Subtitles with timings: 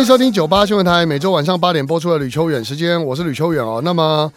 [0.00, 3.82] 欢迎收听九八新闻台，每周晚上八点播出的吕秋远时间，我是吕秋远哦。
[3.84, 4.32] 那么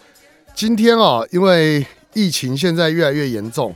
[0.54, 3.74] 今天啊，因为疫情现在越来越严重，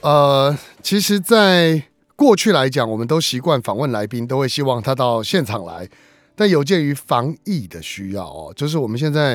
[0.00, 1.82] 呃，其实，在
[2.14, 5.88] 过去来讲，我们都习惯访问来宾，都会希望他到现场来。
[6.36, 9.30] 但有鉴于防疫的需要哦，就是我们现在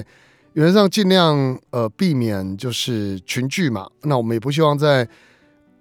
[0.54, 3.86] 原则上尽量呃避免就是群聚嘛。
[4.04, 5.06] 那我们也不希望在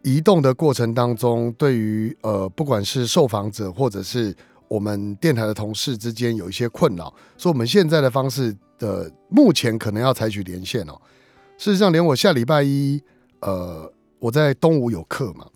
[0.03, 4.35] 移动的过程当中，对于呃不管是受访者或者是
[4.69, 11.01] 我们电台的同事之间有一些困扰，说我们现在的方式的目前可能要采取连线哦。
[11.57, 13.03] 事实上，连我下礼拜一，
[13.41, 15.47] 呃，我在东吴有课嘛，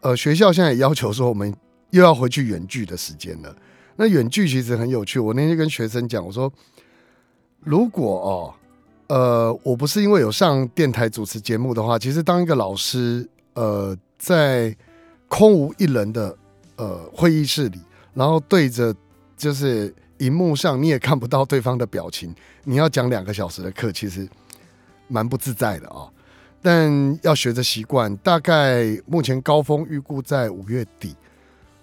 [0.00, 1.52] 呃，学校现在也要求说我们
[1.90, 3.54] 又要回去远距的时间了。
[3.96, 6.50] 那远距其实很有趣，我那天跟学生讲，我说
[7.60, 8.54] 如果哦，
[9.08, 14.74] 呃，我不是因为有上电台主持节目的话，其实当一个老师，呃，在
[15.28, 16.36] 空无一人的
[16.76, 17.80] 呃会议室里。
[18.16, 18.92] 然后对着
[19.36, 22.34] 就是荧幕上，你也看不到对方的表情。
[22.64, 24.26] 你要讲两个小时的课，其实
[25.06, 26.08] 蛮不自在的啊。
[26.62, 28.16] 但要学着习惯。
[28.16, 31.14] 大概目前高峰预估在五月底。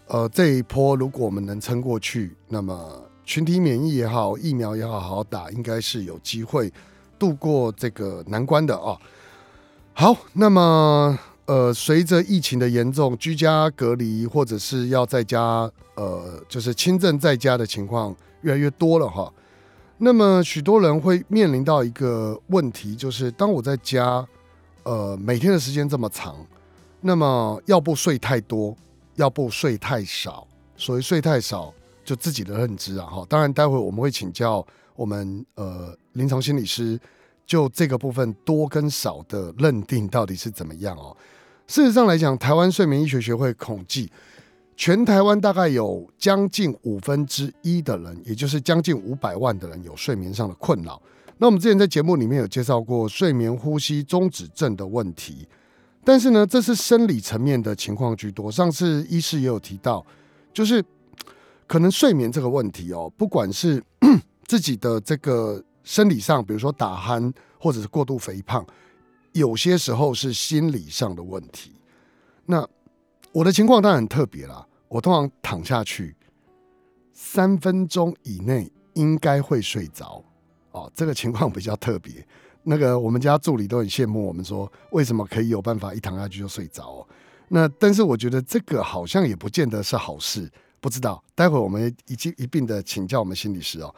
[0.07, 2.75] 呃，这一波如果我们能撑过去，那么
[3.23, 6.73] 群体免疫也好，疫苗也好好好打，应该是有机会
[7.19, 8.97] 度过这个难关的啊。
[9.93, 11.19] 好，那么。
[11.45, 19.31] 呃，随着疫情的严重，居家隔离或者是要在家，呃，就是轻症在家的情况越来越多了哈。
[19.97, 24.25] 那么许多人会面临到一个问题，就是当我在家，
[24.83, 26.35] 呃，每天的时间这么长，
[27.01, 28.75] 那么要不睡太多，
[29.15, 30.47] 要不睡太少。
[30.77, 31.73] 所谓睡太少，
[32.05, 33.25] 就自己的认知啊哈。
[33.29, 34.65] 当然，待会我们会请教
[34.95, 36.99] 我们呃临床心理师，
[37.45, 41.15] 就这个部分多跟少的认定到底是怎么样哦。
[41.65, 44.11] 事实上来讲，台湾睡眠医学学会统计，
[44.75, 51.01] 全台湾大概有将近五分之一的人，也就是将近五百万的人有睡眠上的困扰。
[51.37, 55.47] 那我们之前在节目里面有介绍过睡眠呼吸中止症的问题，
[56.03, 58.51] 但是呢，这是生理层面的情况居多。
[58.51, 60.05] 上次医师也有提到，
[60.53, 60.83] 就是
[61.65, 63.81] 可能睡眠这个问题哦，不管是
[64.45, 68.65] 自己的这个生理上，比如说打鼾或者是过度肥胖。
[69.33, 71.71] 有些时候是心理上的问题。
[72.45, 72.67] 那
[73.31, 76.15] 我的情况当然很特别啦，我通常躺下去
[77.11, 80.23] 三分钟以内应该会睡着
[80.71, 82.25] 哦，这个情况比较特别。
[82.63, 87.05] 那个我们家助理都很羡慕我们，说为什么可以有办法一躺下去就睡着？
[87.49, 91.23] 那但是我觉得这个好像也不见得是好事，不知道。
[91.35, 93.93] 待会我们一一一并的请教我们心理师哦。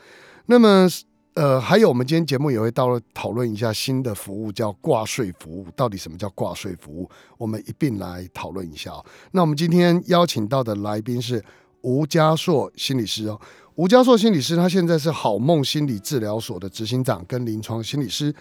[0.45, 0.87] 那么。
[1.35, 5.67] 呃，还有我们今天节目也会到了讨论一下新的服务，叫挂税服务。
[5.75, 7.09] 到底什么叫挂税服务？
[7.37, 8.93] 我们一并来讨论一下。
[9.31, 11.43] 那我们今天邀请到的来宾是
[11.81, 13.37] 吴家硕心理师哦。
[13.75, 18.33] 吴家硕心理师他现在是好梦心理治疗所的执行长跟临床心理师。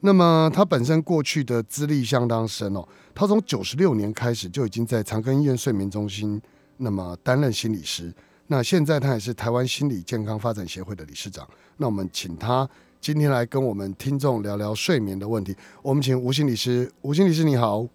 [0.00, 2.82] 那么他本身过去的资历相当深哦，
[3.14, 6.40] 他从九十六年开始就已经在长庚医院睡眠中心
[6.78, 8.10] 那么担任心理师。
[8.50, 11.46] 那现在他也是台湾心理健康发展协会的理事长。
[11.76, 12.66] 那我们请他
[12.98, 15.54] 今天来跟我们听众聊聊睡眠的问题。
[15.82, 17.86] 我们请吴心理师，吴心理师你好。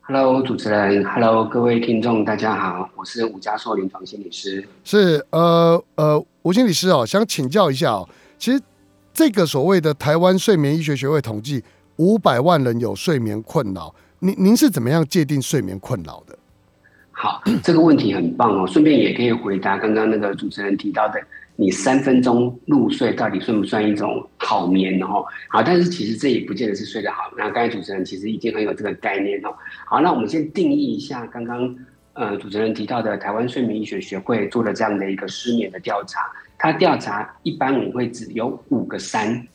[0.00, 4.66] Hello，主持人，Hello，各位听众，大家好，我是吴家硕临床心理师。
[4.84, 8.08] 是呃呃，吴心理师哦，想请教一下哦，
[8.38, 8.60] 其实
[9.12, 11.62] 这个所谓的台湾睡眠医学学会统计，
[11.96, 16.36] 五百万人有睡眠困扰，您您是怎么样界定睡眠困扰的？
[17.22, 18.66] 好，这个问题很棒哦。
[18.66, 21.20] 顺便也可以回答刚刚那个主持人提到的，
[21.54, 25.22] 你三分钟入睡到底算不算一种好眠哦？
[25.50, 27.30] 好，但是其实这也不见得是睡得好。
[27.36, 29.54] 那刚才主持人其实已经很有这个概念哦。
[29.84, 31.76] 好，那我们先定义一下刚刚
[32.14, 36.20] 呃主持人提到的台湾睡眠医学学会做的这样的一个失眠的调查。
[36.56, 39.46] 他调查一般我们会指有五个三，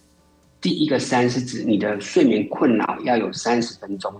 [0.62, 4.14] 第一个三是指你的睡眠困扰要有三十分钟。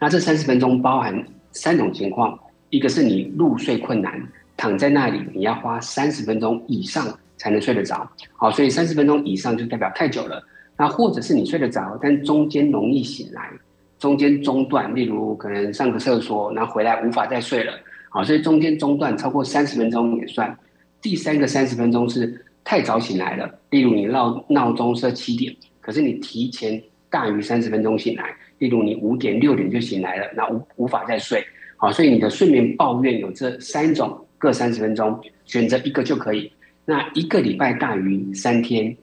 [0.00, 2.36] 那这三十分钟包含三种情况。
[2.70, 4.22] 一个是你入睡困难，
[4.56, 7.06] 躺在那里你要花三十分钟以上
[7.36, 10.42] 才能睡得着，好，所以三十分钟以上就代表太久了。
[10.76, 13.50] 那或者是你睡得着，但中间容易醒来，
[13.98, 17.72] 中间中断，例如可能上个厕所，然后回来无法再睡了，
[18.10, 20.56] 好，所以中间中断超过三十分钟也算。
[21.00, 31.44] 第三个三十分钟是太早醒来了，例如你闹闹钟设七点，可是你提前大于三十分钟醒来，例如你五点六点就醒来了，那无无法再睡，
[31.78, 36.52] 好，所以你的睡眠抱怨有这三种，各三十分钟，选择一个就可以。
[36.84, 38.94] 那一个礼拜大于三天，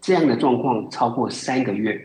[0.00, 2.00] 这样的状况超过三个月，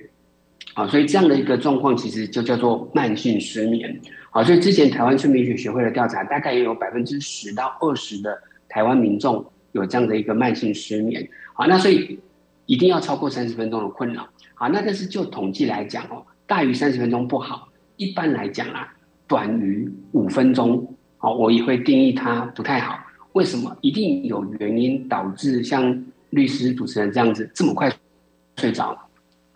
[0.74, 4.02] 啊，所以这样的一个状况其实就叫做慢性失眠，
[4.32, 8.36] 好，所以之前台湾睡眠学学会的调查，大概也有百分之十到二十的
[8.68, 9.46] 台湾民众。
[9.74, 12.18] 有这样的一个慢性失眠，好，那所以
[12.66, 18.92] 一定要超过三十分钟的困扰，好，那但是就统计来讲哦，大于三十分钟不好，一般来讲啊，
[19.28, 22.98] 短于五分钟，好，我也会定义它不太好。
[23.34, 23.76] 为什么？
[23.82, 27.92] 一定有原因导致像律师、主持人这样子这么快
[28.58, 28.98] 睡着？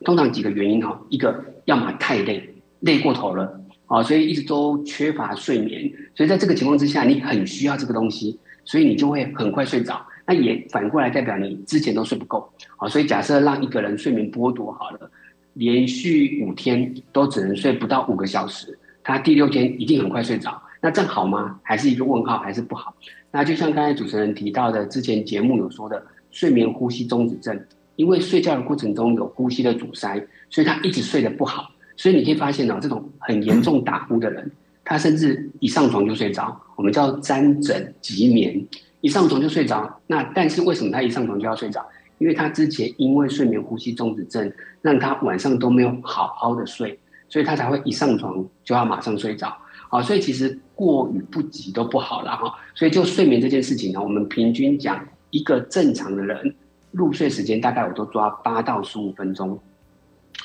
[0.03, 2.47] 通常几个原因哈，一个要么太累，
[2.81, 10.05] 累过头了，啊，所以一直都缺乏睡眠，所以在这个情况之下，你很需要这个东西，所以你就会很快睡着。
[10.27, 12.47] 那也反过来代表你之前都睡不够，
[12.77, 15.11] 好，所以假设让一个人睡眠剥夺好了，
[15.53, 18.77] 连续五天都只能睡不到五个小时，
[19.11, 21.59] 他第六天一定很快睡着，那这样好吗？
[21.63, 22.95] 还是一个问号，还是不好？
[23.31, 27.59] 那就像刚才主持人提到的，之前节目有说的睡眠呼吸中止症，
[27.95, 34.51] 因为睡觉的过程中有呼吸的阻塞，所以他一直睡得不好，所以你可以发现哦，这种很严重打呼的人，
[34.83, 38.65] 他甚至一上床就睡着，我们叫沾枕即眠。
[39.01, 41.83] 一上床就睡着，那但是为什么他一上床就要睡着？
[42.19, 44.53] 因为他之前因为睡眠呼吸中止症，
[44.83, 46.99] 让他晚上都没有好好的睡，
[47.31, 49.57] 所以他才会一上床就要马上睡着。
[49.87, 52.53] 好，所以其实过与不及都不好了哈。
[52.75, 56.53] 所以就睡眠这件事情呢，我们平均讲一个正常的人
[56.91, 59.57] 入睡时间大概我都抓八到十五分钟。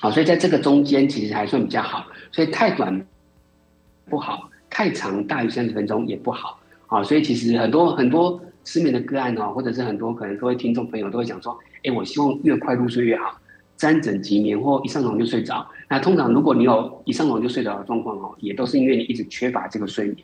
[0.01, 2.07] 好，所以在这个中间其实还算比较好。
[2.31, 3.05] 所以太短
[4.09, 6.61] 不好，太长大于三十分钟也不好。
[6.87, 13.37] 好，所以其实很多很多失眠的个案哦，或者是很多可能各位听众朋友都会讲说，哎，我希望越快入睡越好，
[13.77, 15.67] 沾枕即眠或一上床就睡着。
[15.89, 20.19] 那通常如果你有一上床就睡着的状况哦，也都是因为你一直缺乏这个睡眠。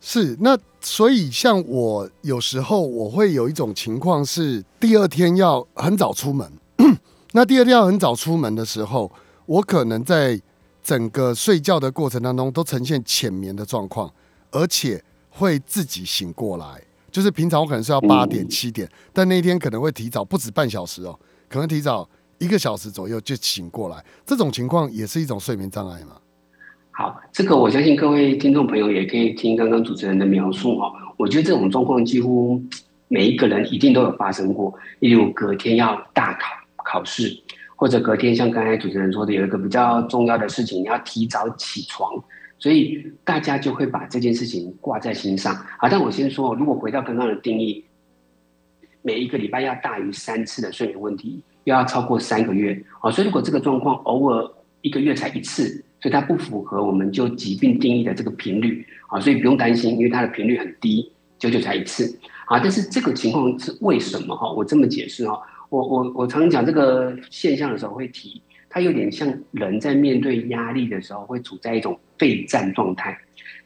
[0.00, 6.50] 是，那所以像我有时候我会有一种情况是，第二天要很早出门。
[7.32, 9.10] 那第二天要很早出门的时候，
[9.46, 10.40] 我可能在
[10.82, 14.12] 整个睡觉的过程当中都呈现浅眠的状况，
[14.50, 15.02] 而且。
[15.34, 16.78] 会自己醒过来，
[17.10, 21.18] 就是平常我可能是要八点七点，但那一天可能会提早不止半小时哦，
[21.48, 22.06] 可能提早
[22.42, 24.04] 一个小时左右就醒过来。
[24.26, 26.16] 这种情况也是一种睡眠障碍吗？
[26.90, 30.92] 好，这个我相信各位听众朋友也可以听刚刚主持人的描述哈。
[31.16, 32.60] 我觉得这种状况几乎
[33.08, 36.48] 每一个人一定都有发生过，例如隔天要大考
[36.84, 37.32] 考试，
[37.76, 42.22] 或者隔天像刚才主持人说的有一个比较重要的事情，你要提早起床。
[42.58, 45.88] 所以大家就会把这件事情挂在心上啊！
[45.88, 47.84] 但我先说，如果回到刚刚的定义，
[49.02, 53.10] 每一个礼拜要大于三次的睡眠问题，又要超过三个月啊！
[53.10, 54.50] 所以如果这个状况偶尔
[54.80, 59.20] 一个月才一次，所以它不符合我们就疾病定义的这个频率啊！
[59.20, 62.58] 所以不用担心，因为它的频率很低，久久才一次啊！
[62.58, 64.52] 但是这个情况是为什么哈？
[64.52, 68.42] 我这么解释哈，我我我常讲这个现象的时候会提。
[68.74, 73.14] 它有点像人在面对压力的时候会处在一种备战状态。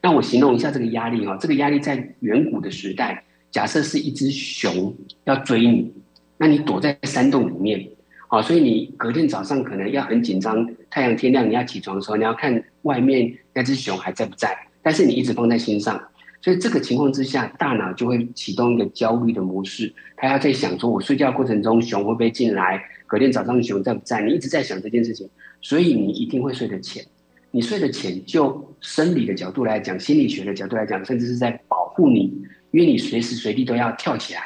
[0.03, 3.23] 那我形容一下这个压力哈，这个压力在远古的时代，
[3.53, 5.93] 假设是一只熊要追你，
[6.39, 7.89] 那你躲在山洞里面，
[8.29, 16.01] 好，所以你隔天早上可能要很紧张，太阳天亮你要起床的时候，你要看外面那只熊还在不在，但是你一直放在心上，
[16.43, 22.83] 所以这个情况之下，大脑就会启动一个焦虑的模式，它要在想说，我睡觉过程中熊会不会进来？
[23.07, 24.21] 隔天早上熊在不在？
[24.23, 25.29] 你一直在想这件事情，
[25.63, 27.05] 所以你一定会睡得浅。
[27.53, 32.25] 你睡得浅，就生理的角度来讲，心理学的角度来讲，甚至是在保护你，
[32.73, 34.41] 因为你随时随地都要跳起来，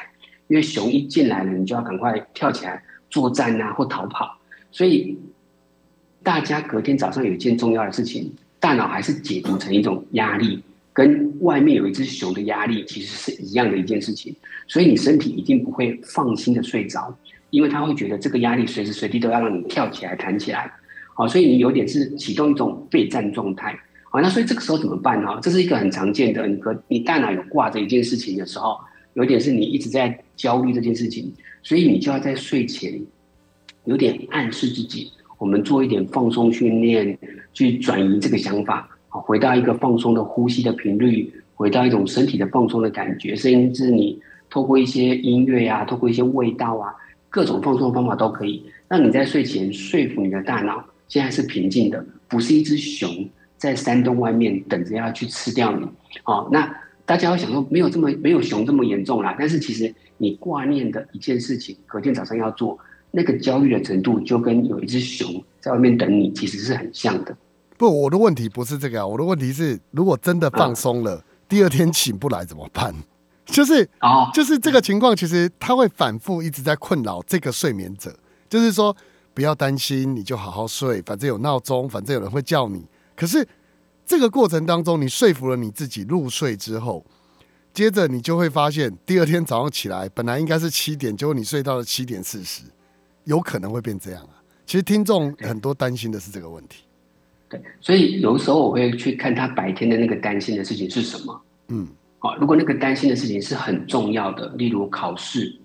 [0.51, 4.37] 因为熊一进来了，你就要赶快跳起来作战啊，或逃跑。
[4.69, 5.17] 所以
[6.21, 8.29] 大家隔天早上有一件重要的事情，
[8.59, 14.35] 大脑还是解读成一种压力，跟外面有一只熊的压力其实是一样的一件事情。
[14.67, 17.17] 所以你身体一定不会放心的睡着。
[17.51, 20.71] 因为他会觉得这个压力随时随地都要让你跳起来、弹起来，
[21.13, 23.77] 好，所以你有点是启动一种备战状态，
[24.09, 25.37] 好，那所以这个时候怎么办呢？
[25.41, 28.79] 这是一个很常见的，你和你大脑有挂着一件事情的时候，
[29.13, 31.31] 有点是你一直在焦虑这件事情，
[31.63, 33.01] 所以你就要在睡前
[33.85, 37.17] 有点暗示自己，我们做一点放松训练，
[37.53, 46.93] 去转移这个想法，好，回到一个放松的呼吸的频率，回到一种身体的放松的感觉，甚至你透过一些音乐啊，透过一些味道啊。
[47.33, 53.09] 各种放松的方法都可以，让你在睡前说服你的大脑，现在是平静的，不是一只熊
[53.55, 55.87] 在山洞外面等着要去吃掉你。
[56.23, 56.69] 好，那
[57.05, 59.35] 大家会想说，没有这么没有熊这么严重啦。
[59.37, 62.77] 但是其实你挂念的一件事情，隔天早上要做，
[63.11, 67.35] 那个焦虑的程度就跟有一只熊在外面等你，其实是很像的。
[67.77, 72.93] 不，我的问题不是这个啊，我的问题是，如果真的放松了，第二天醒不来怎么办？
[73.45, 78.15] 就是哦，就是这个情况，其实它会反复一直在困扰这个睡眠者。
[78.47, 78.95] 就是说，
[79.33, 82.85] 不要担心，你就好好睡，反正有闹钟，反正有人会叫你。
[83.15, 83.45] 可是
[84.11, 87.05] 这个过程当中，你说服了你自己入睡之后，
[87.73, 92.63] 接着你就会发现，第二天早上起来，本来应该是七点，结果你睡到了七点四十，
[93.23, 94.43] 有可能会变这样啊。
[94.65, 96.83] 其实听众很多担心的是这个问题。
[97.47, 101.41] 对，所以有时候我会去看他白天的那个担心的事情是什么。
[101.69, 101.87] 嗯，
[102.19, 105.57] 好，如果那个担心的事情是很重要的，例如考试，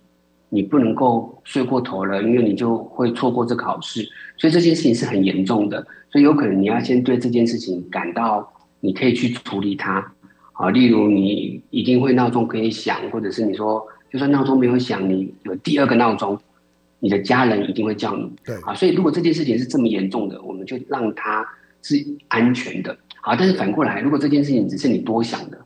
[0.48, 10.12] 你不能够睡过头了，因为你就会错过这考试，所以这件事情是很严重的，所以有可能你要先对这件事情感到你可以去处理它。
[10.52, 16.38] 啊，例如你一定会闹钟可以响，或者是你说就算闹钟没有响，你有第二个闹钟，
[17.00, 18.30] 你的家人一定会叫你。
[18.44, 21.46] 对，啊，所以如果这件事情是这么严重的，我们就让它。
[21.82, 25.58] 是安全的，好，但是反过来，如果这件事情只是你多想的，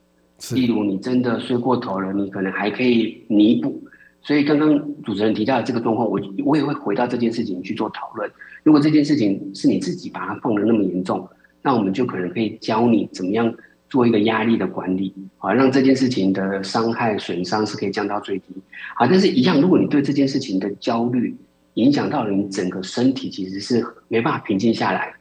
[0.54, 3.82] 例如你真的睡过头了，你可能还可以弥补。
[4.22, 8.30] 所以刚刚主持人提到的这个状况，我我也会回到这件事情去做讨论。
[8.62, 11.26] 如果这件事情是你自己把它放的那么严重，
[11.62, 13.52] 那我们就可能可以教你怎么样
[13.88, 18.54] 做一个压力的管理，好，让这件事情的伤害损伤是可以降到最低。
[18.94, 21.34] 好，但是一样，如果你对这件事情的焦虑
[21.74, 25.14] 影响到了你整个身体，其实是没办法平静下来。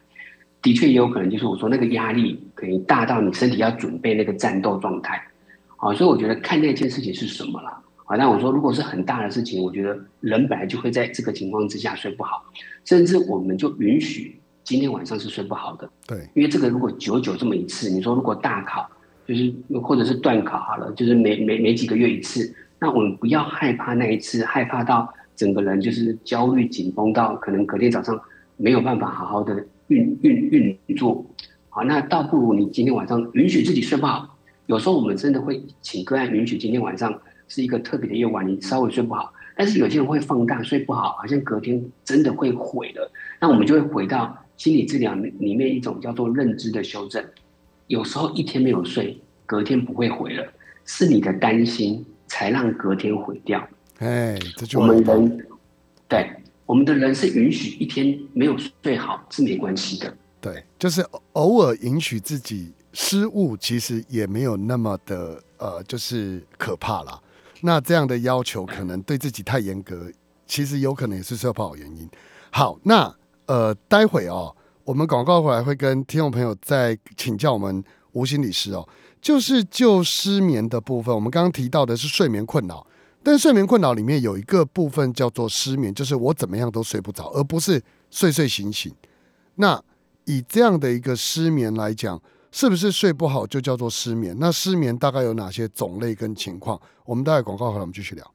[0.62, 5.16] 的确也有可能，就是我说那个压力可以大到你身体要准备那个战斗状态，
[5.78, 12.44] 啊，所以我觉得看那件事情是什么了，啊，那我说如果是很大的事情，我觉得人本来就会在这个情况之下睡不好，
[12.84, 18.90] 甚至我们就允许今天晚上是睡不好的，对，因为这个如果久久这么一次，你说如果大考
[19.24, 28.20] 就是或者是断考好了，就是每每每几个月一次，那我们不要害怕那一次，害怕到整个人就是焦虑紧绷到可能隔天早上
[28.56, 29.64] 没有办法好好的。
[29.86, 31.26] 运运运作，
[31.68, 34.36] 好，那倒不如你今天晚上允许自己睡不好。
[34.66, 37.12] 有时候我们真的会请个案允许今天晚上
[37.50, 39.30] 是一个特别的夜晚，你稍微睡不好。
[39.54, 43.12] 但是有些人会放大睡不好，好像隔天真的会毁了。
[43.38, 47.22] 那我们就会回到心理治疗里面一种叫做认知的修正。
[47.88, 50.50] 有时候一天没有睡，隔天不会毁了，
[50.86, 53.68] 是你的担心才让隔天毁掉。
[53.98, 55.46] 哎，这就我们人
[56.08, 56.30] 对。
[56.64, 67.20] 我们的人是允许一天没有睡好是没关系的，对，就是偶尔允许自己失误，其实也没有那么的呃，就是可怕啦。
[67.62, 70.10] 那这样的要求可能对自己太严格，
[70.46, 72.08] 其实有可能也是社保原因。
[72.50, 73.14] 好，那
[73.46, 78.88] 呃，待会哦，我们广告回来会跟听众朋友再请教我们吴心理师哦，
[79.20, 82.86] 就是就失眠的部分，我们刚刚提到的是睡眠困扰。
[83.22, 88.90] 但睡眠困扰里面有一个部分叫做失眠，就是我怎么样都睡不着，而不是睡睡醒醒。
[89.56, 89.78] 那
[90.24, 92.18] 以这样的一个失眠来讲，
[92.52, 94.36] 是不是睡不好就叫做失眠？
[94.40, 96.80] 那失眠大概有哪些种类跟情况？
[97.04, 98.34] 我们待会广告回来，我们继续聊。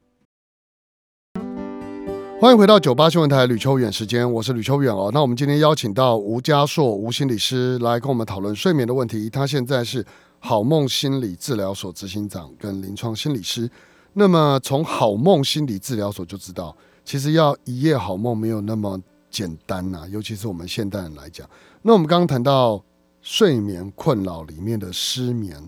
[2.40, 5.10] 欢迎回到九八新闻台吕秋远时间，我是吕秋远哦。
[5.12, 9.28] 那我们今天邀请到吴家硕吴心理师来跟我们讨论睡眠的问题。
[9.28, 10.04] 他现在是
[10.38, 13.70] 好梦心理治疗所执行长跟临床心理师。
[14.14, 18.98] 那么从好梦心理治疗所就知道，其实要一夜好梦没有那么
[19.30, 21.46] 简单呐，尤其是我们现代人来讲。
[21.82, 22.82] 那我们刚刚谈到
[23.26, 25.60] 睡眠困扰里面的失眠，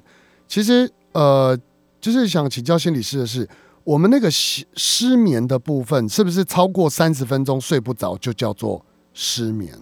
[0.47, 1.59] 其实呃，
[2.01, 3.49] 就是想请教心理师的是，
[3.83, 8.81] 我们那个失失眠的部分，是不是超过三十分钟睡不着就叫做
[9.13, 9.77] 失眠？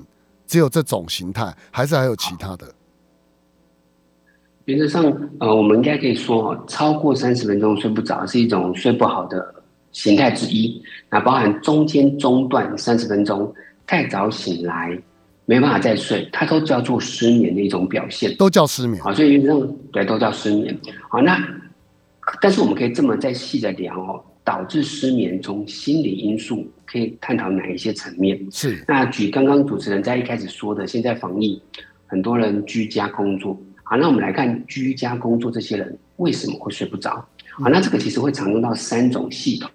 [0.47, 2.67] 只有这种形态，还是还有其他的？
[4.65, 5.05] 原则上，
[5.39, 9.55] 呃，我们应该可以说，超过三十分钟睡不着是一种睡不好的
[9.93, 10.83] 形态之一。
[11.11, 13.53] 那包含中间中断三十分钟，
[13.87, 14.99] 太早醒来，
[15.47, 19.01] 没办法再睡，它都叫做失眠的一种表现，都叫失眠。
[19.03, 20.77] 啊，所以原则上对都叫失眠。
[21.09, 21.41] 好，那
[22.43, 28.39] 但是我们可以这么再细的聊哦，导致失眠从心理因素可以探讨哪一些层面？
[28.51, 28.85] 是。
[28.89, 31.63] 那举刚刚主持人在一开始说的，现在防疫，
[32.09, 33.57] 很多人居家工作。
[33.85, 37.25] 好，那我们来看居家工作这些人为什么会睡不着？
[37.53, 39.71] 好，那这个其实会常用到三种系统。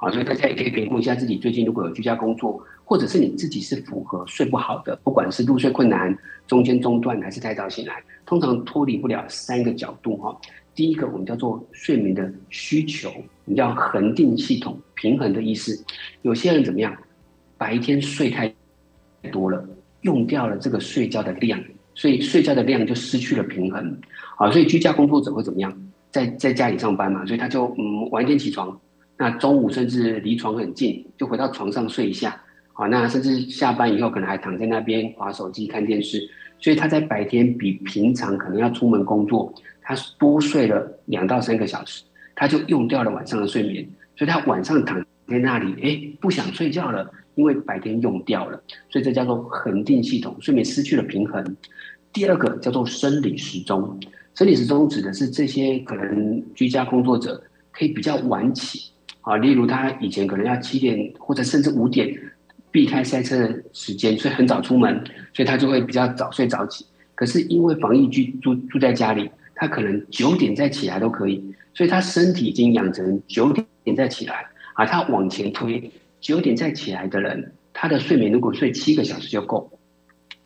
[0.00, 6.16] 好，所以大家也可以评估一下自己最近如果有居家工作，或者是你自己是符合睡不好的，不管是入睡困难、
[6.46, 10.34] 中间中断还是太早醒来，通常脱离不了三个角度哈。
[10.74, 15.84] 第一个我们叫做睡眠的需求，我们叫恒定系统，平衡的意思。
[16.22, 16.96] 有些人怎么样？
[17.58, 18.50] 白天睡太
[19.30, 19.62] 多了，
[20.00, 21.62] 用掉了这个睡觉的量。
[21.94, 24.00] 所以睡觉的量就失去了平衡，
[24.38, 25.70] 啊，所以居家工作者会怎么样？
[26.10, 28.80] 在在家里上班嘛，所以他就嗯晚一点起床，
[29.20, 32.40] 那中午甚至离床很近，就回到床上睡一下，
[32.72, 36.26] 好，那甚至下班以后可能还躺在那边划手机看电视，
[36.58, 42.02] 所以他在白天比平常可能要出门工作，他多睡了两到三个小时，
[42.34, 43.86] 他就用掉了晚上的睡眠，
[44.16, 44.98] 所以他晚上躺
[45.28, 48.58] 在那里，哎，不想睡觉了，因为白天用掉了，
[48.88, 51.44] 所以这叫做恒定系统，睡眠失去了平衡。
[52.10, 54.00] 第二个叫做生理时钟，
[54.34, 58.90] 生理时钟指的是这些可能居家工作者可以比较晚起
[59.22, 62.14] 啊，例如他以前可能要七点或者甚至五点
[62.70, 66.86] 避开塞车的时间，所以很早出门，所以他就会比较早睡早起。
[67.14, 73.52] 可是因为防疫居住住在家里，他可能九点再起来都可以，所以他身体已经养成九
[73.84, 74.86] 点再起来啊。
[74.86, 79.70] 他往前推，九点再起来的人，他的睡眠如果睡七个小时就够。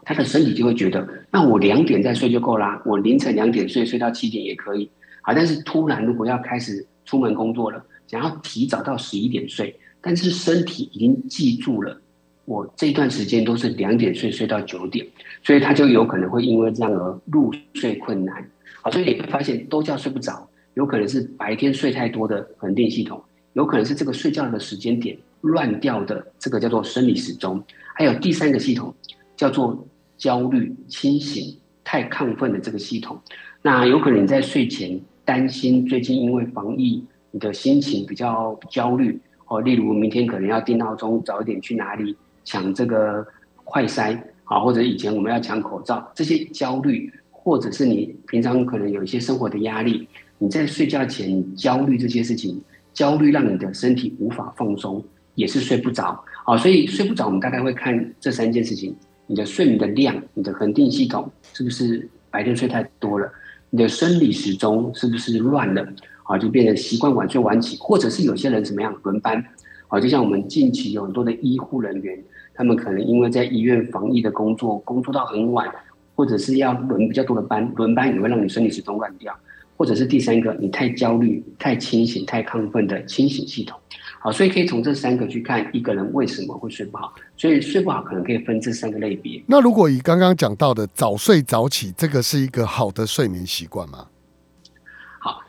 [0.07, 4.91] 他的身体就会觉得，那我两点再睡就够啦，我凌晨两点睡，睡到七点也可以。
[5.23, 12.01] 啊，但是突然如果要开始出门工作了，想要提早到十一点睡，但是身体已经记住了，
[12.45, 15.07] 我这段时间都是两点睡，睡到九点，
[15.43, 18.51] 所以他就有可能会因为这样而入睡困难。
[18.83, 23.23] 好，所以你会发现都叫睡不着，有可能是白天睡太多的恒定系统，
[23.55, 27.63] 有可能是这个睡觉的时间点乱掉的，这个叫做生理时钟。
[27.95, 28.95] 还有第三个系统
[29.37, 29.87] 叫做。
[30.17, 33.21] 焦虑、清醒、太亢奋的这个系统，
[33.63, 37.03] 那有可能你在睡前担心最近因为防疫，
[37.35, 39.61] 你的心情比较焦虑哦。
[39.61, 43.27] 例如明天可能要定闹钟，早一点去哪里抢这个
[43.65, 50.07] 快筛啊，或者以前我们要抢口罩，这些焦虑，或者是你平常可能有一些生活的压力，
[50.39, 52.63] 你在睡觉前焦虑这些事情，
[52.93, 56.57] 焦虑让你的身体无法放松，也是睡不着啊。
[56.57, 58.95] 所以睡不着，我们大概会看这三件事情。
[59.27, 63.29] 你的睡眠的量，你的恒定系统是不是白天睡太多了？
[63.71, 65.85] 你的生理时钟是不是乱了？
[66.25, 69.43] 啊，就变成习惯晚睡晚起，或者是有些人怎么样轮班？
[69.89, 75.71] 啊，就像我们近期有很多的医护人员，他们可能因为在医院防疫的工作，工作到很晚，
[76.15, 79.33] 或者是要轮比较多的班，轮班也会让你身体始终乱掉。
[79.77, 83.77] 或者是第三个，你太焦虑、太清醒、太亢奋的清醒系统。
[84.21, 87.13] 好，所以可以从这三个去看一个人为什么会睡不好。
[87.37, 89.43] 所以睡不好可能可以分这三个类别。
[89.49, 94.07] 那如果以刚刚讲到的早睡早起，这个是一个好的睡眠习惯吗？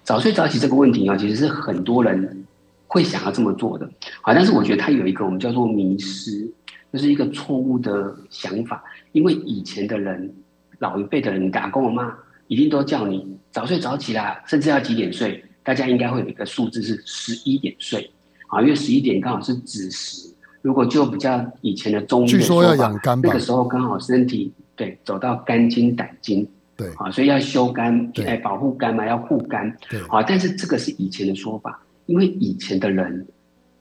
[0.07, 2.45] 好，早睡早起这个问题啊，其实是很多人
[2.87, 3.89] 会想要这么做的。
[4.21, 6.47] 好，但是我觉得它有一个我们叫做迷失，
[6.93, 8.83] 就是一个错误的想法。
[9.11, 10.33] 因为以前的人，
[10.79, 12.13] 老一辈的人，打工我妈
[12.47, 15.43] 一定都叫你早睡早起啦，甚至要几点睡？
[15.63, 18.11] 大家应该会有一个数字是十一点睡。
[18.47, 20.29] 啊，因为十一点刚好是子时，
[20.61, 30.21] 如果就比较以前的中医的说法，那个时候刚好身体对走到肝经胆经，对啊，所以要修肝，哎，保护肝嘛，要护肝，对啊。
[30.23, 33.25] 但是这个是以前的说法，因为以前的人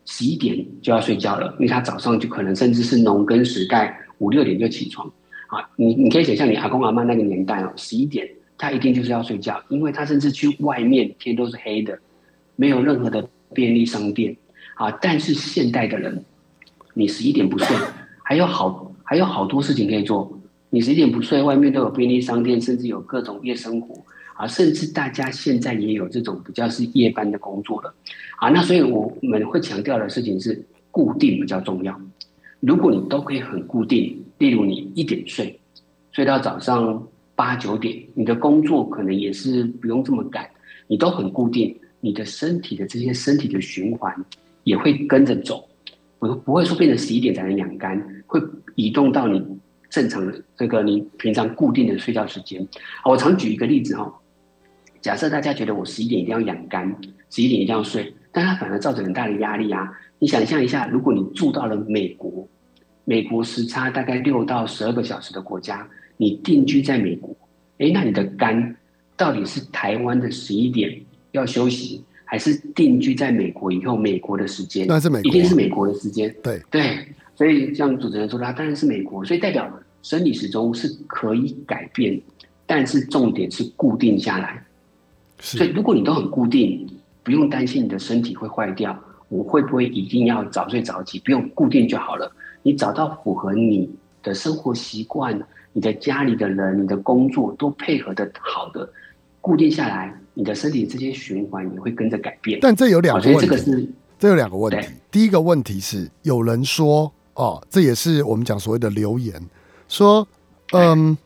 [0.04, 5.10] 十一点就要睡觉了，因为他早上就可能甚至是农耕时代五六点就起床
[5.48, 5.68] 啊。
[5.76, 11.98] 你你可以想象你阿公阿妈那个年代哦，十一点他一定就是要睡觉，因为他甚至去外面天都是黑的，
[12.56, 14.36] 没有任何的便利商店。
[14.76, 14.90] 啊！
[15.00, 16.24] 但是现代的人，
[16.94, 17.76] 你十一点不睡，
[18.24, 20.36] 还有好还有好多事情可以做。
[20.74, 23.94] 你十一点不睡，外面都有便利商店，甚至有各种夜生活
[24.34, 24.44] 啊！
[24.44, 27.94] 甚至大家现在也有这种比较是夜班的工作了
[28.38, 28.48] 啊！
[28.48, 30.60] 那所以我们会强调的事情是
[30.90, 31.96] 固定比较重要。
[32.58, 35.56] 如果你都可以很固定，例如你一点睡，
[36.10, 37.06] 睡到早上
[37.36, 40.50] 八九点，你的工作可能也是不用这么赶，
[40.88, 44.12] 你都很固定，你的身体的这些身体的循环。
[44.64, 45.68] 也会跟着走，
[46.18, 48.40] 不不会说变成十一点才能养肝，会
[48.76, 49.38] 移动到你
[49.94, 52.66] 正常的这个你平常固定的睡觉时间。
[53.04, 54.12] 我常举一个例子哈，
[55.00, 56.92] 假设大家觉得我十一点一定要养肝，
[57.30, 59.88] 十一点一定要睡，但它反而造成很大的压力啊。
[60.18, 62.48] 你想象一下，如果你住到了美国，
[63.04, 67.36] 美国时差大概六到十二个小时的国家，你定居在美国，
[67.78, 68.74] 哎，那你的肝
[69.16, 72.02] 到底是台湾的十一点要休息？
[72.26, 76.34] 还是定居在美国以后，美国的时间，那是美一定是美国的时间。
[76.42, 79.70] 对对，所以像主持人说的，当然是美国，所以代表
[80.04, 82.20] 生理时钟是可以改变，
[82.66, 84.62] 但是重点是固定下来。
[85.40, 86.86] 所以如果你都很固定，
[87.22, 88.96] 不用担心你的身体会坏掉。
[89.30, 91.18] 我会不会一定要早睡早起？
[91.20, 92.30] 不用固定就好了。
[92.62, 93.90] 你找到符合你
[94.22, 95.36] 的生活习惯，
[95.72, 98.88] 你的家里的人，你的工作都配合的好的，
[99.40, 100.14] 固定下来。
[100.34, 103.40] 你的身体这些循环也会跟着改变，但这有两个问题。
[103.40, 103.88] 这个是
[104.18, 104.88] 这有两个问题。
[105.10, 109.40] 第一个问题是，有人说哦，这也是我们讲所谓的留言，
[109.94, 110.26] 说
[110.72, 111.16] 嗯，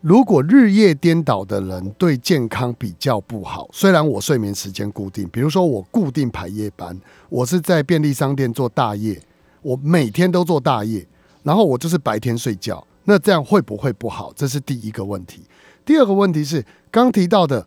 [0.00, 9.22] 如果日夜颠倒的人对健康比较不好，虽然我睡眠时间固定，比如说我固定排夜班，我是在便利商店做大夜，
[9.62, 11.06] 我每天都做大夜，
[11.44, 14.32] 然后我就是白天睡觉，那这样会不会不好？
[14.34, 15.42] 这是第一个问题。
[15.84, 17.64] 第二个问题是刚提到的，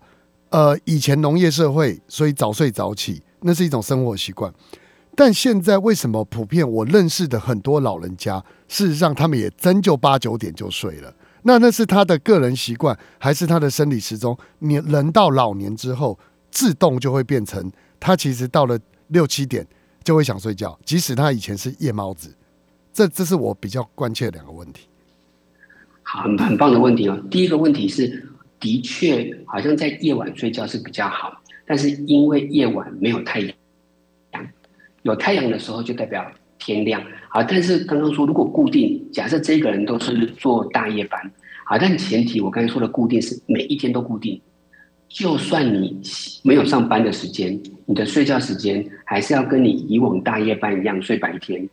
[0.50, 4.54] 呃，以前农业社会，所以早睡早起，那是一种生活习惯。
[5.19, 11.13] 但现在为什么普遍我认识的很多老人家，事实上他们也真就八九点就睡了？
[11.41, 14.38] 那那是他的个人习惯，还是他的生理时钟？
[14.60, 16.17] 你人到老年之后，
[16.49, 18.79] 自动就会变成他其实到了
[19.10, 19.67] 六七点
[20.05, 22.34] 就会想睡觉，即使他以前是夜猫子。
[22.93, 24.88] 这这是我比较关切的两个问题。
[26.01, 27.21] 好，很很棒的问题哦。
[27.29, 28.25] 第一个问题是，
[28.58, 33.53] 的确好像在夜晚睡觉是比较好，但是因为夜晚没有太阳。
[35.10, 36.26] 有太阳的时候就代表
[36.58, 41.19] 天亮，好，但是刚刚说如果固定，假设这个人都是做大夜班，
[41.65, 44.39] 好，但前提我刚才说的固定是每一天都固定，
[45.08, 46.02] 就算你
[46.43, 51.67] 没有上班的时间，你的睡觉时间还是要跟你以往大夜班一样睡白天，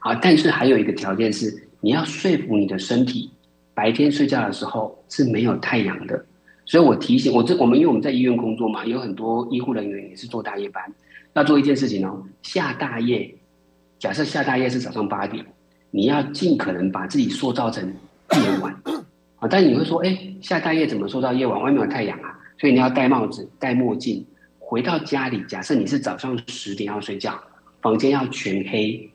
[0.00, 3.30] 好，但是还有一个条件是你要说服你的身体，
[3.74, 6.24] 白天睡觉的时候是没有太阳的，
[6.66, 10.84] 所以我提醒我这我们因为我们在医院工作嘛，有很多医护人员也是做大夜班。
[11.38, 13.32] 要做一件事情哦，下大夜，
[13.98, 15.44] 假设下大夜是早上八点，
[15.92, 17.86] 你要尽可能把自己塑造成
[18.32, 18.74] 夜晚
[19.36, 19.46] 啊。
[19.48, 21.62] 但你会说，哎，下大夜怎么塑造夜晚？
[21.62, 24.26] 外面有太阳啊，所以你要戴帽子、戴墨镜。
[24.58, 27.40] 回到家里，假设你是早上十点要睡觉，
[27.80, 29.08] 房间要全黑，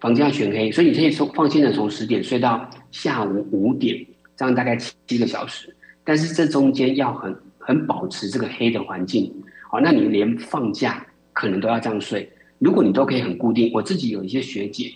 [0.00, 4.06] 房间要全黑，所以你可以从放心的从十点睡到下午五点，
[4.36, 5.74] 这样大概七个小时。
[6.04, 9.34] 但是这中间要很很保持这个黑的环境
[9.70, 11.04] 好，那你连放假。
[11.38, 12.28] 可能都要这样睡。
[12.58, 14.86] 如果你都可以很固定，我自己有一些学姐，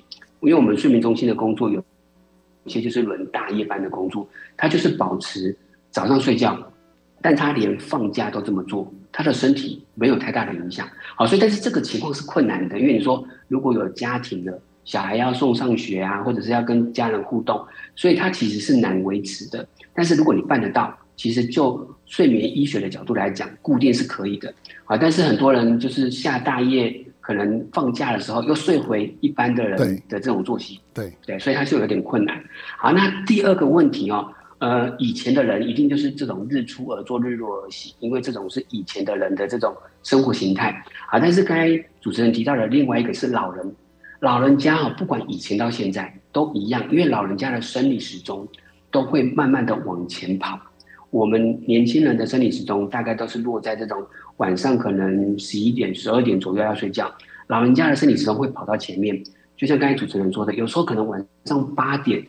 [0.40, 1.80] 因为我们睡眠中心的工作有，
[2.64, 5.56] 一些就是轮大夜班的工作，他就是保持
[5.92, 6.58] 早上睡觉，
[7.20, 10.84] 但他连放假都这么做，他的身体没有太大的影响。
[11.14, 19.64] 好，所以但是这个情况是困难的，因为你说如果有家庭的小孩要送上学啊，或者是要跟家人互动，所以他其实是难维持的。
[19.94, 24.52] 但是如果你办得到，其实就睡眠医学的角度来讲，固定是可以的。
[24.92, 32.38] 啊，但是很多人就是下大夜，可能放假的时候又睡回一般的人的这种作息，对对，所以他就有点困难。
[32.76, 34.28] 好，那第二个问题哦，
[34.58, 40.68] 呃，以前的人一定就是这种日出而作，日落而息，因为这种是以前的人的这种生活形态。
[41.08, 41.70] 啊，但是刚才
[42.02, 43.74] 主持人提到的另外一个是老人，
[44.20, 48.46] 老人家哦，不管以前到现在都一样，因为老人家的生理时钟
[48.90, 50.60] 都会慢慢的往前跑。
[51.12, 54.02] 我们年轻人的生理时钟大概都是落在这种
[54.38, 57.14] 晚上可能十一点、十二点左右要睡觉，
[57.48, 59.22] 老人家的生理时钟会跑到前面。
[59.54, 62.26] 就像刚才主持人说的，有时候可能晚上八点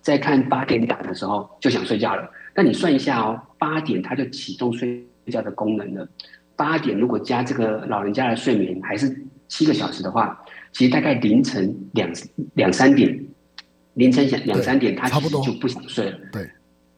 [0.00, 2.26] 在看八点档的时候就想睡觉了。
[2.54, 6.08] 那你算一下哦，八点他就启动睡觉的功能了。
[6.56, 9.14] 八点如果加这个老人家的睡眠还是
[9.48, 12.10] 七个小时的话，其实大概凌晨两
[12.54, 13.22] 两三点，
[13.92, 16.18] 凌晨两两三点他其实就不想睡了。
[16.32, 16.48] 对。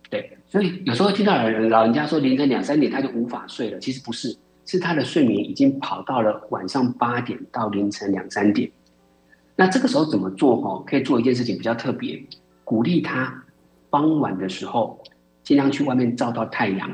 [0.09, 1.37] 对，所以有时候听到
[1.69, 8.71] 老人家说凌晨两三点他就无法睡了，其实不是，是他的睡眠已经跑到了晚上八点到凌晨两三点。
[9.57, 10.57] 那这个时候怎么做？
[10.61, 12.23] 哈，可以做一件事情比较特别，
[12.63, 13.43] 鼓励他
[13.91, 15.03] 傍晚的时候
[15.43, 16.91] 尽量去外面照到太阳，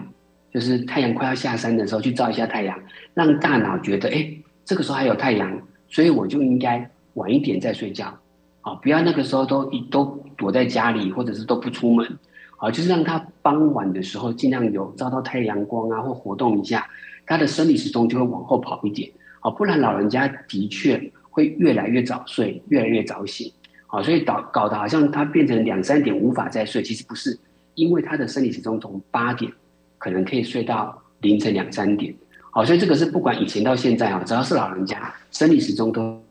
[0.52, 2.78] 就是太阳快要下山的时候去照一下太阳，
[3.14, 4.32] 让大脑觉得，哎，
[4.64, 8.18] 这个时候还有太阳，所以我就应该晚一点再睡觉，
[8.62, 10.04] 啊，不要那个时候都都
[10.36, 12.18] 躲在家里，或者是都不出门。
[12.62, 16.88] 啊，就是让他傍晚的时候尽量有照到太阳光啊，或活动一下，
[17.26, 19.10] 他的生理时钟就会往后跑一点。
[19.40, 23.52] 啊，不然老人家的确会越来越早睡，越来越早醒。
[23.88, 27.36] 啊，所以搞搞得好像他变成两三点无法再睡，其实不是，
[27.74, 29.50] 因为他的生理时钟从八点
[29.98, 32.14] 可能可以睡到凌晨两三点。
[32.52, 36.22] 好，所以这个是不管以前到现在啊，只要是老人家生理时钟都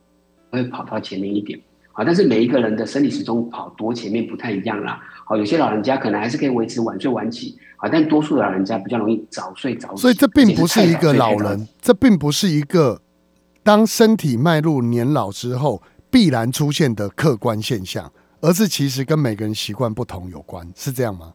[0.50, 1.60] 会跑到前面一点。
[1.93, 4.99] 啊，但是每一个人的生理时钟跑多前面不太一样啦。
[5.25, 10.01] 好，有些老人家可能还是可以维持晚睡晚起，好，但多数的老人家比较容易早睡早起。
[10.01, 13.01] 所以这并不是一个老人，这并不是一个
[13.63, 21.34] 当身体迈入年老之后必然出现的客观现象，而是其实跟每个人习惯不同有关，是这样吗？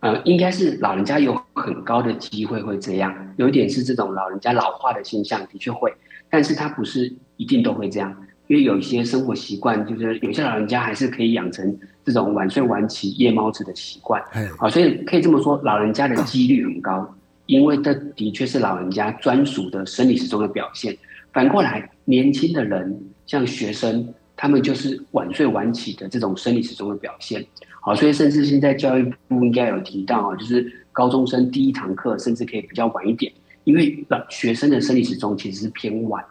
[0.00, 5.92] 呃，应该是老人家有很高的机会会这样，有一点是这种老人家老化的现象的确会，
[6.28, 8.14] 但是他不是一定都会这样。
[8.48, 14.22] 因为有一些生活习惯，就是有些老人家还是可以养成这种晚睡晚起、夜猫子的习惯。
[14.56, 17.14] 好，所以可以这么说，老人家的几率很高，
[17.46, 20.96] 因为这的确是老人家专属的生理时钟的表现。
[21.32, 27.44] 反过来，年轻的人像学生，他们就是晚睡晚起的这种生理时钟的表现。
[27.80, 33.32] 好，所以甚至现在教育部应该有提到啊，就是高中生第一堂课甚至可以比较晚一点，
[33.64, 36.24] 因为学生的生理时钟其实是偏晚。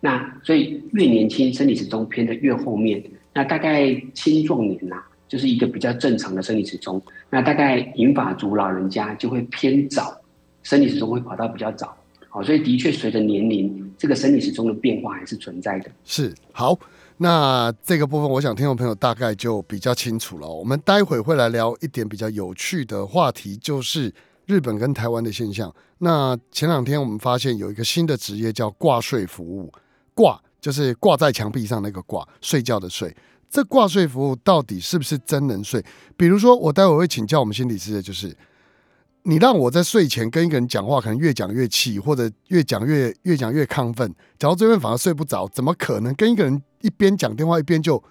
[0.00, 3.02] 那所以越年轻生理时钟偏的越后面，
[3.34, 7.02] 那大概青壮年呐，就是一个比较正常的生理时钟。
[7.30, 10.16] 那大概银发族老人家就会偏早，
[10.62, 11.96] 生理时钟会跑到比较早。
[12.28, 15.90] 好，所以的确随着年龄，这个生理时钟的变化还是存在的。
[16.04, 16.78] 是好，
[17.16, 20.46] 那这个部分我想听众朋友大概就比较清楚了。
[20.46, 24.12] 我们待会会来聊一点比较有趣的话题，就是
[24.44, 25.74] 日本跟台湾的现象。
[25.98, 29.72] 那前两天我们发现有一个新的职业叫挂税服务。
[30.16, 33.14] 挂就是挂在墙壁上那个挂，睡觉的睡。
[33.48, 35.84] 这挂睡服务到底是不是真能睡？
[36.16, 38.36] 比如说，我待会会请教我们心理师的，就是
[39.22, 48.02] 你让我在睡前跟一个人讲话，可能越讲越气，或者越讲越越讲越亢奋，讲到这边反而睡不着，怎么可能跟一个人一边讲电话一边就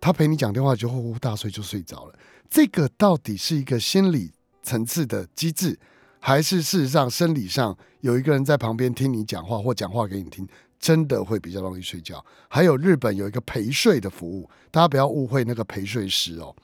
[0.00, 2.14] 他陪你讲电话就呼呼大睡就睡着了？
[2.50, 4.30] 这个到底是一个心理
[4.62, 5.78] 层次的机制，
[6.20, 10.46] 还是事实上生理上有一个人在旁边听你讲话或讲话给你听？
[10.78, 12.24] 真的会比较容易睡觉。
[12.48, 16.54] 还有日本有一个陪睡的服务，大家不要误会那个陪睡师哦。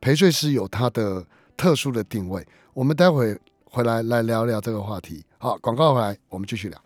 [0.00, 1.24] 陪睡师有他的
[1.56, 2.46] 特殊的定位。
[2.72, 5.24] 我们待会回来来聊聊这个话题。
[5.38, 6.82] 好，广告回来，我们继续聊。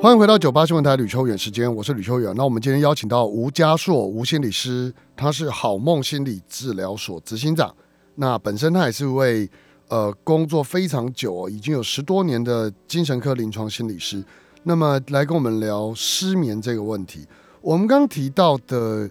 [0.00, 2.34] 欢迎回到九八新闻台吕秋远时间，我是吕秋远。
[2.36, 7.74] 那我们今天邀请到吴家硕吴心理师，他是好梦心理治疗所执行长。
[8.16, 9.50] 那本身他也是一位。
[9.88, 14.24] 呃，工作非常久，已经有十多年的精神科临床心理师。
[14.62, 17.26] 那么来跟我们聊失眠这个问题。
[17.60, 19.10] 我们刚刚提到的，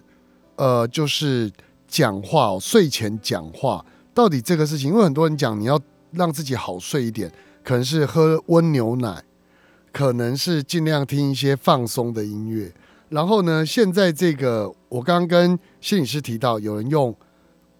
[0.56, 1.50] 呃，就是
[1.86, 7.32] 讲话，睡前讲话，到底这个事情，因为很多人讲你要让自己好睡一点，
[7.62, 9.22] 可能是喝温牛奶，
[9.92, 12.72] 可能是尽量听一些放松的音乐。
[13.10, 17.14] 然后呢，现在这个我刚刚跟心理师提到，有人用。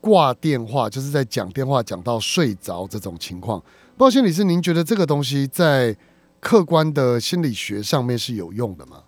[0.04, 3.58] 挂电话就是在讲电话讲到睡着这种情况，
[3.96, 5.96] 不知道心理师您觉得这个东西在
[6.40, 8.98] 客观的心理学上面是有用的吗？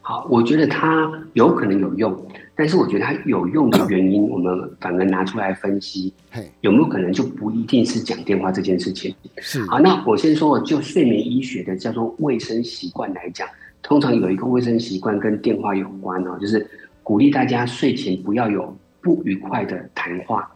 [0.00, 6.14] 好，我觉得它有可能有用，但是我觉得它有用的原因，我们反而拿出来分析，
[6.62, 9.14] 有没有可能就不一定是讲电话这件事情？
[9.36, 13.46] 是好，那我先说，就睡眠医学的叫做卫生习惯来讲，
[13.82, 16.66] 通常有一个卫生习惯跟电话有关哦，就是
[17.02, 18.74] 鼓励大家睡前不要有。
[19.06, 20.50] 不愉快的谈话，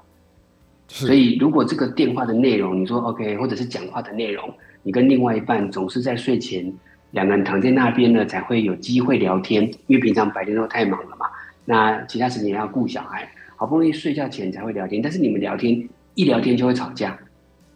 [0.89, 6.73] 所以如果这个电话的内容，你说 OK，或者是讲话的内容，你跟另外一半总是在睡前
[7.13, 11.27] 两个人躺在那边呢，才会有机会聊天，因为平常白天都太忙了嘛，
[11.65, 17.17] 那其他时间要顾小孩，好不容易睡觉前才会聊天，但是你们聊天一聊天就会吵架，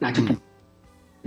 [0.00, 0.34] 那就不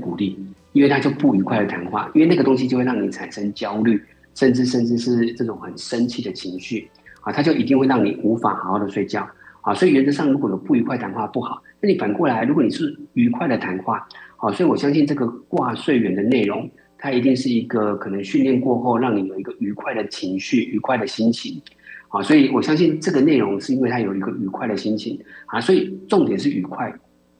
[0.01, 0.37] 鼓励，
[0.73, 4.03] 因为他就不愉快的谈话，因为那个东西就会让你产生焦虑，
[4.35, 6.89] 甚至甚至是这种很生气的情绪
[7.21, 9.25] 啊，他就一定会让你无法好好的睡觉。
[9.67, 21.61] 啊，所以原则上如果有不愉快谈话不好，那你反过来，如果你是愉快的谈话，好，所以我相信这个挂睡眠的内容，它一定是一个可能训练过后让你有一个愉快的情绪、愉快的心情，
[22.07, 26.89] 好，所以我相信这个内容是因为它有一个愉快的心情啊，所以重点是愉快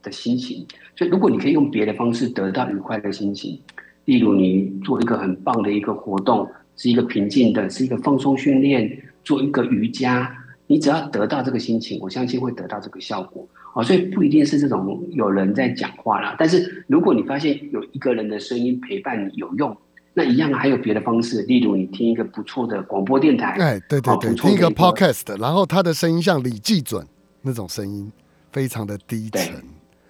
[0.02, 0.66] 的心情。
[0.96, 3.58] 所以如果你可以用别的方式得到愉快的心情，
[4.04, 10.30] 例如你做一个很棒的一个活动，是一个平静的，是一个放松训练，做一个瑜伽。
[10.68, 13.82] 你只要得到这个心情，我相信会得到这个效果哦。
[13.82, 19.76] 所以不一定是这种有人在讲话啦，但是如果你发现有一个人的声音陪伴你有用，
[20.14, 27.06] 那一样还有别的方式，例如你听一个不错的广播电台，哎，对对对，听一个 podcast，然后他的声音像李济准
[27.40, 28.12] 那种声音，
[28.52, 29.54] 非常的低沉，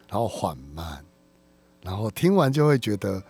[0.08, 0.98] 然后缓慢，
[1.82, 3.22] 然后听完就会觉得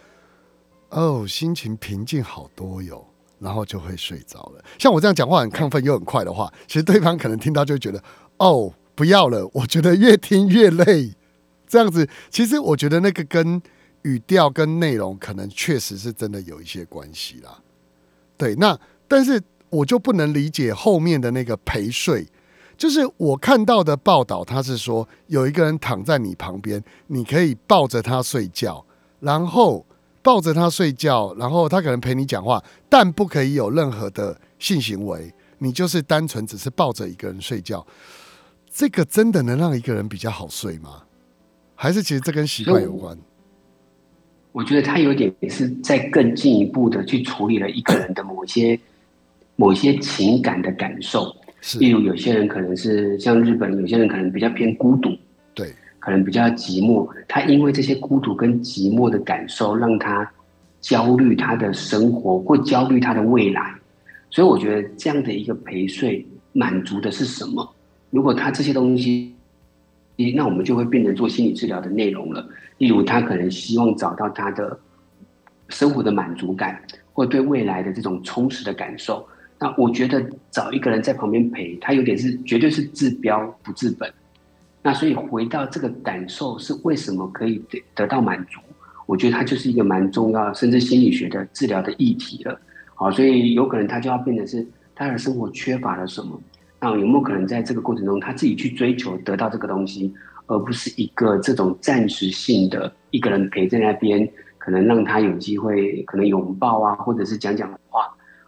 [0.91, 3.05] 哦，心情平静好多哟。
[3.41, 4.65] 然后就会睡着了。
[4.79, 8.03] 像我这样讲话很亢奋又很快的话，其实对方可能听到就觉得
[8.39, 9.49] 哦，不要了。
[9.53, 11.13] 我觉得越听越累。
[11.67, 13.61] 这样子，其实我觉得那个跟
[14.03, 17.59] 语调跟内容可能确实是真的有一些关系啦。
[18.37, 22.27] 对，那但是我就不能理解后面的那个陪睡，
[22.77, 28.85] 就是我看到的报道，他是说有一个人躺在你旁边，你可以抱着他睡觉，
[29.21, 29.85] 然后。
[30.29, 35.33] 抱着他睡觉，然后他可能陪你讲话，但不可以有任何的性行为。
[35.57, 37.87] 你就是单纯只是抱着一个人睡觉，
[38.71, 41.03] 这个真的能让一个人比较好睡吗？
[41.75, 43.17] 还是其实这跟习惯有关？
[44.53, 48.79] 我觉得他有点是在更进一步的去处理了一个人的某些
[49.57, 51.35] 某些情感的感受。
[51.79, 55.09] 例如，有些人可能是像日本，有些人可能比较偏孤独。
[55.55, 55.73] 对。
[55.99, 60.31] 可能比较寂寞，他因为这些孤独跟寂寞的感受，让他
[60.81, 63.75] 焦虑他的生活或焦虑他的未来，
[64.31, 67.75] 所以我觉得这样的一个陪睡满足的是什么？
[68.11, 69.35] 如果他这些东西，
[70.35, 72.49] 那我们就会变成做心理治疗的内容了。
[72.79, 74.79] 例如，他可能希望找到他的
[75.69, 76.81] 生活的满足感，
[77.13, 79.27] 或对未来的这种充实的感受。
[79.59, 84.09] 那我觉得找一个人在旁边陪他，有点是绝对是治标不治本。
[84.83, 88.61] 那所以回到这个感受是为什么可以得得到满足？
[89.07, 92.61] 我觉得它就是一个蛮重要，甚至心理学的治疗的议题了。
[92.95, 96.41] 好，所以有可能他就要变成是他的生活缺乏了什么？
[96.81, 100.13] 那有没有可能在这个过程中他自己去追求得到这个东西，
[100.47, 108.03] 而不是一个这种暂时性的一个人陪在那边，可能让他有机会可能拥抱啊，或者是讲讲话。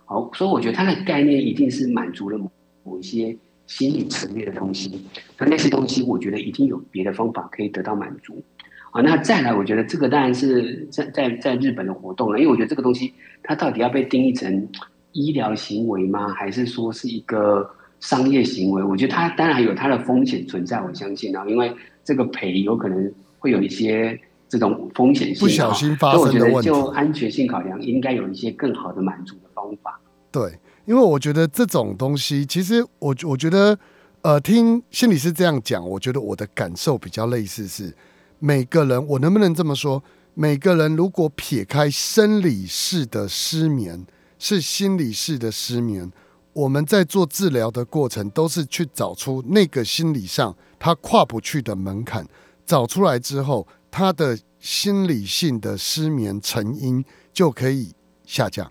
[0.04, 2.38] 好，所以我觉得他的概念一定是满足了
[2.84, 3.36] 某一些
[3.70, 5.00] 心理层面的东西。
[5.38, 8.42] 那那些东西，我觉得一定有别的方法可以得到满足。
[8.90, 14.68] 啊，那再来，我觉得这个当然是在在在日本的活动了，因为我觉得这个东西它到底要被定义成
[15.12, 16.28] 医疗行为吗？
[16.30, 18.82] 还是说是一个商业行为？
[18.82, 26.62] 我觉得它当然有它的风险存在，我相信啊，因为这个赔有可能会有一些这种风险性，不小心发生的问题。
[26.62, 30.00] 就安全性考量，应该有一些更好的满足的方法。
[30.32, 30.42] 对，
[30.84, 33.78] 因为我觉得这种东西，其实我我觉得，
[34.22, 37.94] 呃，听心理师这样讲，我觉得我的感受比较类似是。
[38.38, 40.02] 每个人，我能不能这么说？
[40.32, 44.06] 每个人如果撇开生理式的失眠，
[44.38, 46.10] 是心理式的失眠，
[46.54, 52.26] 我们在做治疗的过程，都是去找出那个心理上他跨不去的门槛，
[52.64, 57.92] 找出来之后，他的心理性的失眠成因就可以
[58.24, 58.70] 下降。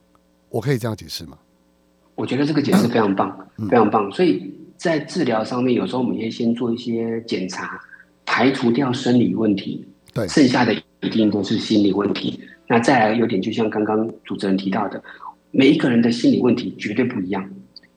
[0.49, 1.37] 我可以这样解释吗？
[2.19, 4.11] 我觉得这个解释非常棒，非常棒。
[4.11, 7.79] 所以在治疗上面，有时候我们会先做一些检查。
[8.31, 12.39] 排除掉生理问题，对，剩下的一定都是心理问题。
[12.67, 15.03] 那再来有点，就像刚刚主持人提到的，
[15.49, 17.49] 每一个人的心理问题绝对不一样，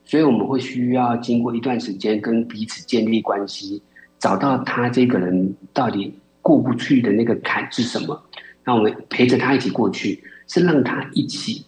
[0.07, 3.83] 所以我们会需要经过一段时间跟彼此建立关系，
[4.19, 8.19] 找到他这个人到底过不去的那个坎是什么。
[8.65, 11.63] 那我们陪着他一起过去，是让他一起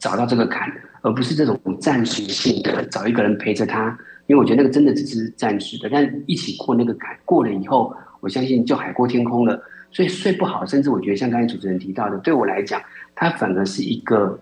[0.00, 0.68] 找到这个坎，
[1.02, 3.96] 而不是这种暂时性的找一个人陪着他。
[4.28, 9.60] 因为我觉得那个真的只是暂时的，但一起过那个坎过了以后，我相信就海阔天空了。
[9.90, 12.80] 所以睡不好，甚至我觉得像刚才主持人提到的，对我来讲，
[13.14, 14.40] 它反而是一个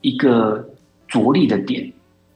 [0.00, 0.66] 一个
[1.08, 1.92] 着力的点。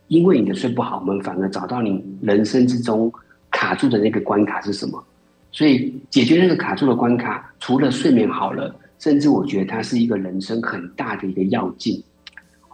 [0.09, 3.11] 因为你的睡不好，我们反而找到你人生之中
[3.51, 5.03] 卡住的那个关卡是什么。
[5.51, 12.03] 所以解决那个卡住的关卡，除了睡眠好了，甚至我觉得它是一个人生很大的一个要劲。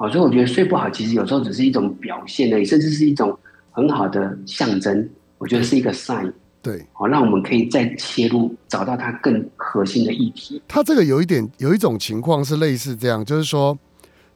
[0.03, 3.38] 好，所以我觉得睡不好其实有时候只是一种表现而已，甚至是一种。
[3.75, 10.61] 很好的象征，我觉得是一个 sign，对，好，让我们可以再切入，找到它更核心的议题。
[10.69, 13.79] 它这个有一点，有一种情况是类似这样，就是说，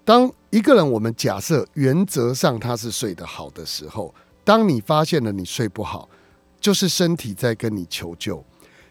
[0.07, 6.09] 当一个人，我们假设原则上他是睡得好的时候，当你发现了你睡不好，
[6.59, 8.43] 就是身体在跟你求救，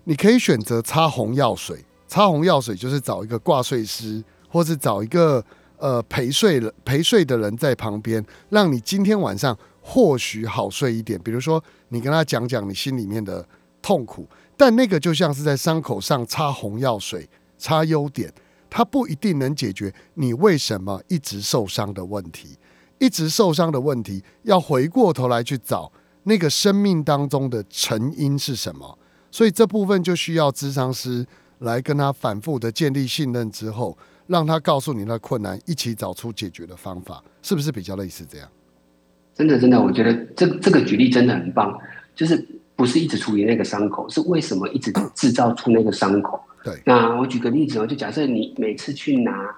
[0.04, 5.44] 你可以选择擦红药水，擦红药水就是找一个挂睡师，或是找一个
[5.78, 9.58] 呃陪睡了陪睡的人在旁边，让你今天晚上。
[9.88, 13.48] 或许好睡一点，比如说你跟他讲讲你心里面的
[13.84, 18.34] 痛苦，但那个就像是在伤口上擦红药水、擦优点，
[18.68, 22.58] 它不一定能解决你为什么一直受伤的问题。
[22.98, 25.92] 一直受伤的问题，要回过头来去找
[26.24, 28.98] 那个生命当中的成因是什么。
[29.30, 31.24] 所以这部分就需要咨商师
[31.60, 33.96] 来跟他反复的建立信任之后，
[34.28, 38.48] 让他告诉你那困难，一起找出解决的方法，是不是比较类似这样？
[39.36, 41.78] 真的，真的，我觉得这这个举例真的很棒，
[42.16, 46.40] 就是不是一直处理那个伤口，是为什么一直制造出那个伤口？
[46.64, 46.74] 对。
[46.86, 49.54] 那我举个例子哦，就假设你每次去拿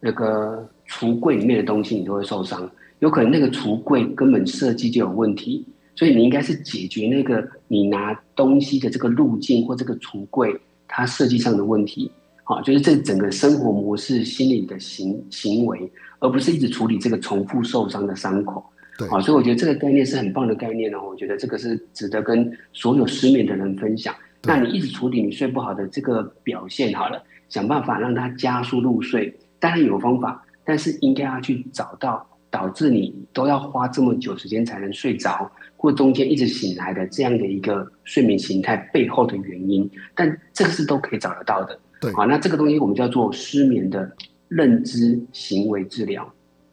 [0.00, 2.70] 那个橱柜里面的东西，你都会受伤，
[3.00, 5.66] 有可能那个橱柜根本设计就有问题，
[5.96, 12.10] 所以你应该是解决那个你拿东西的这个路径或这个橱柜它设计上的问题，
[12.44, 18.62] 好，就是这整个生活模式、心理的行行为，而不是一直处理这个重复受伤的伤口。
[18.98, 20.98] 对，好，所以我觉得这个概念是很棒的概念哦。
[21.08, 24.14] 我觉得这个是值得跟所有失眠的人分享。
[24.42, 29.34] 那你一直处理你睡不好的这个表现，好了，想办法让它加速入睡。
[29.58, 39.90] 当然有方法，但是应该要去找到导致你都要花这么久时间才能睡着，或中间一直醒来的这样的一个睡眠形态背后的原因。
[40.14, 41.80] 但这个是都可以找得到的。
[42.04, 44.12] 对，好，那这个东西我们叫做失眠的
[44.48, 46.30] 认知行为治疗。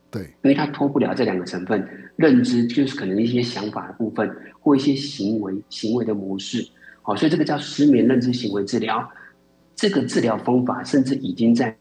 [0.10, 4.30] 对，因为它脱不了这两个成分，认知就是可能一些想法的部分，
[4.60, 6.68] 或一些行为行为的模式，
[7.02, 9.10] 好，所以这个叫失眠认知行为治疗。
[9.74, 11.74] 这个治疗方法甚至已经在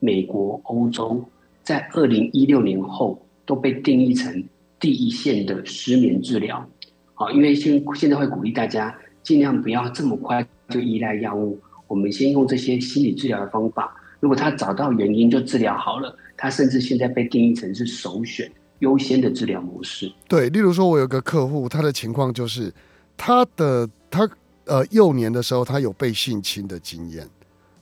[0.00, 1.24] 美国、欧洲，
[1.62, 4.44] 在二零一六年后都被定义成
[4.80, 6.68] 第一线的失眠治疗。
[7.14, 8.92] 好，因为现现在会鼓励大家
[9.22, 11.56] 尽量不要这么快就依赖药物，
[11.88, 13.92] 我们先用这些心理治疗的方法。
[14.20, 20.12] 如果他找到原因就治疗好了，他甚至现在被定义成是首选优先的治疗模式。
[20.28, 22.72] 对，例如说，我有个客户，他的情况就是
[23.16, 24.28] 他的他
[24.66, 27.28] 呃幼年的时候他有被性侵的经验，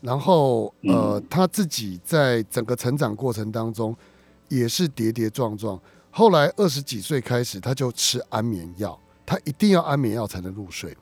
[0.00, 3.96] 然后呃他自己在整个成长过程当中
[4.48, 5.80] 也是跌跌撞撞，
[6.10, 8.98] 后来二十几岁开始他就吃安眠药。
[9.28, 10.96] 他一定要安眠药才能入睡，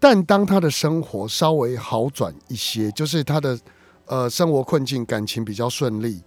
[0.00, 3.58] 但当他的生活稍微好转一些，就是他的
[4.06, 6.22] 呃生活困境、感情比较顺利，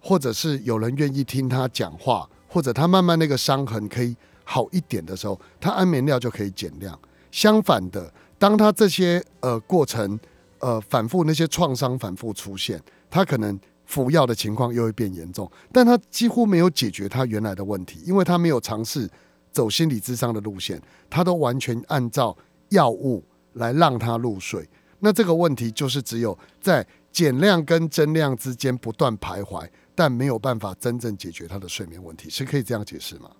[0.00, 6.96] 或者是有人愿意听他讲话，或者他慢慢那个伤痕可以好一点的时候，他安眠药就可以减量。
[7.32, 10.18] 相反的，当他这些呃过程
[10.60, 19.10] 呃反复那些创伤反复出现，他可能服药的情况又会变严重，但他几乎没有解决他原来的问题，因为他没有尝试。
[19.52, 22.36] 走心理智商的路线，他都完全按照
[22.70, 24.68] 药物来让他入睡。
[24.98, 33.30] 那这个问题就是只有在减量跟增量之间不断徘徊，但没有办法真正解决他的睡眠问题，是可以这样解释吗？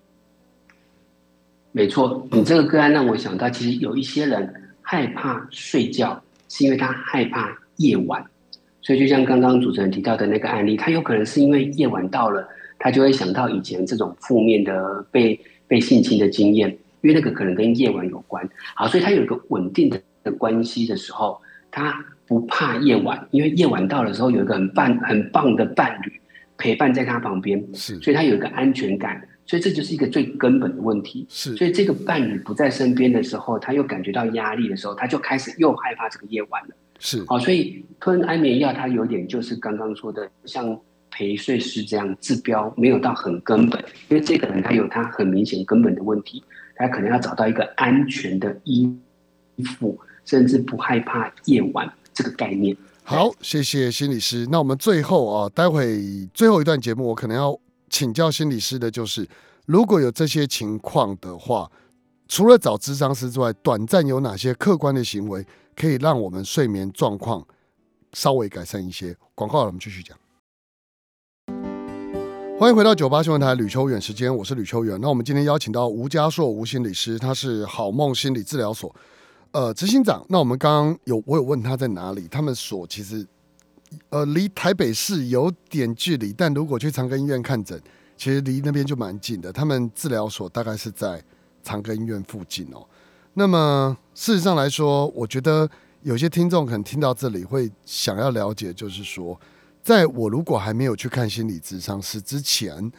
[1.72, 8.24] 没错，你这个个案让我想到，其实有一些人害怕睡觉，是因为他害怕夜晚。
[8.82, 12.48] 所以就像刚刚主持人提到的那个案例，他有可能是因为夜晚到了，
[12.78, 15.40] 他就会想到以前这种负面的被。
[15.68, 21.40] 被性侵的经验，因为那个可能跟夜晚有关，好，所以他有一个稳定的的关系的时候，
[21.70, 26.20] 他不怕夜晚，因为夜晚到的时候有一个很棒很棒的伴侣
[26.58, 40.76] 陪伴在他旁边，是，所以他有一个安全感，所以这就是一个最根本的问题，是，所以这个伴侣不在身边的时候，他又感觉到压力的时候，他就开始又害怕这个夜晚了，是，好，所以吞安眠药，它有点就是刚刚说的像。
[41.08, 46.44] 陪睡师这样治标没有到很根本，因为这个人他有他很明显根本的问题，
[46.76, 48.94] 他可能要找到一个安全的依
[49.78, 52.76] 附，甚至不害怕夜晚这个概念。
[53.02, 54.46] 好，谢谢心理师。
[54.50, 57.58] 那我们最后啊，待会最后一段节目，我可能要
[57.88, 59.28] 请教心理师的就是，
[59.64, 61.70] 如果有这些情况的话，
[62.28, 65.46] 除了找智商师之外，短暂有哪些客观的行为
[65.76, 67.46] 可以让我们睡眠状况
[68.12, 69.16] 稍微改善一些？
[69.36, 70.18] 广告，我们继续讲。
[72.58, 74.98] 欢迎回到九八新闻台吕秋远时间，我是吕秋远。
[74.98, 78.94] 那我们今天邀请到吴家硕吴心理师，他是好梦心理治疗所
[79.50, 80.24] 呃执行长。
[80.30, 83.26] 那我们刚刚有我有问他在哪里，他们所其实
[84.08, 87.78] 呃离台北市有点距离，但如果去长庚医院看诊，
[88.16, 89.52] 其实离那边就蛮近的。
[89.52, 91.22] 他们治疗所大概是在
[91.62, 92.82] 长庚医院附近哦。
[93.34, 95.68] 那么事实上来说，我觉得
[96.00, 99.38] 有些听众可能听到这里会想要了解，就是说。
[99.86, 102.90] 在我如果还没有去看心理咨商师之前，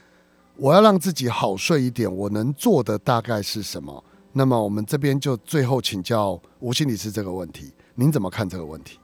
[0.55, 4.01] 我要让自己好睡一点，我能做的大概是什么？
[4.31, 8.97] 那么我们这边就最后请教吴心理师这个问题，您怎么看这个问题？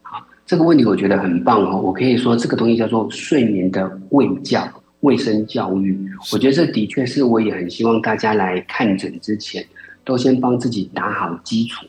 [0.00, 1.78] 好，这个问题我觉得很棒哦。
[1.82, 4.66] 我可以说这个东西叫做睡眠的卫教、
[5.00, 6.10] 卫生教育。
[6.32, 9.62] 我觉得这的确是，我也很希望大家来看诊之前，
[10.02, 11.84] 都先帮自己打好基础。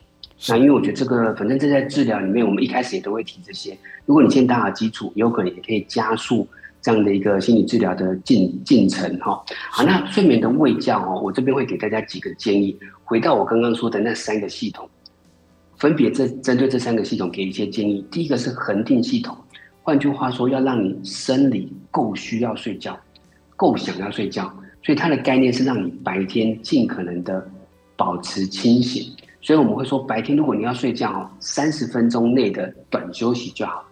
[0.48, 3.76] 那因为我觉得这个，反正这在治疗里面，我们一开始也都会提这些。
[4.06, 6.48] 如果你先打好基础，有可能也可以加速
[6.82, 9.44] 这样的一个心理治疗的进进程哈。
[9.72, 12.78] 好，那睡眠的卫教哦，我这边会给大家几个建议。
[13.04, 14.88] 回到我刚刚说的那三个系统，
[15.78, 18.06] 分别这针对这三个系统给一些建议。
[18.12, 19.36] 第一个是恒定系统，
[19.82, 22.96] 换句话说，要让你生理够需要睡觉，
[23.56, 24.44] 够想要睡觉，
[24.84, 27.48] 所以它的概念是让你白天尽可能的
[27.96, 29.12] 保持清醒。
[29.46, 33.86] 所以我们会说，白天如果你要睡觉哦，三十分钟内的短休息就好。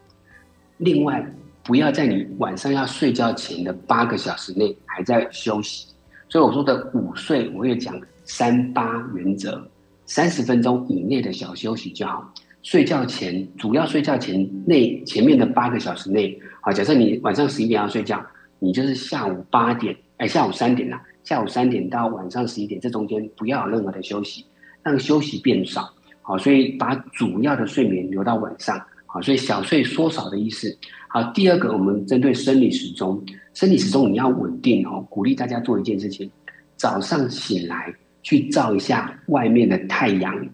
[0.78, 1.24] 另外，
[1.64, 5.86] 不要在你晚上要睡觉前的八个小时内还在休息。
[6.28, 9.64] 所以我说的午睡，我会讲三八原则：
[10.08, 12.28] 三十分钟以内的小休息就好。
[12.64, 18.20] 睡觉前，主要睡觉前内前面的八个小时内，好，假设你晚上十一点要睡觉，
[18.58, 24.44] 你就是下午八点，哎，下午三点啦，下午三点到晚上十一点这中间不要有任何的休息。
[24.84, 30.78] 让休息变少，好，所以把主要的睡眠留到晚上，好，所以小睡缩少的意思。
[31.08, 33.24] 好，第二个，我们针对生理时钟，
[33.54, 36.30] 生理时钟你要稳定哦，鼓励大家做一件事情，
[36.76, 40.48] 早上醒来去照一下外面的太阳，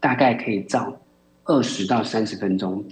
[0.00, 0.96] 大概可以照
[1.44, 2.82] 二十到三十分钟，